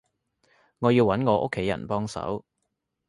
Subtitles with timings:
[0.79, 2.43] 我要揾我屋企人幫手